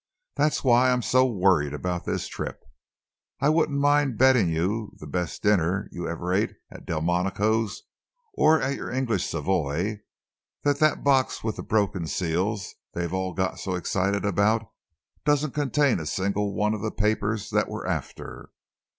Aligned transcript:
That's 0.35 0.63
why 0.63 0.87
I 0.89 0.93
am 0.93 1.03
so 1.03 1.27
worried 1.27 1.75
about 1.75 2.05
this 2.05 2.27
trip. 2.27 2.59
I 3.39 3.49
wouldn't 3.49 3.77
mind 3.77 4.17
betting 4.17 4.49
you 4.49 4.93
the 4.99 5.05
best 5.05 5.43
dinner 5.43 5.87
you 5.91 6.07
ever 6.07 6.33
ate 6.33 6.55
at 6.71 6.87
Delmonico's 6.87 7.83
or 8.33 8.59
at 8.59 8.73
your 8.75 8.89
English 8.89 9.27
Savoy 9.27 9.99
that 10.63 10.79
that 10.79 11.03
box 11.03 11.43
with 11.43 11.57
the 11.57 11.61
broken 11.61 12.07
seals 12.07 12.73
they 12.95 13.07
all 13.07 13.35
got 13.35 13.59
so 13.59 13.75
excited 13.75 14.25
about 14.25 14.65
doesn't 15.23 15.53
contain 15.53 15.99
a 15.99 16.07
single 16.07 16.55
one 16.55 16.73
of 16.73 16.81
the 16.81 16.89
papers 16.89 17.51
that 17.51 17.69
we're 17.69 17.85
after. 17.85 18.49